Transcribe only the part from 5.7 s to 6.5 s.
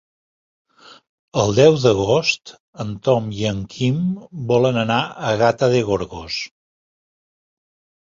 de Gorgos.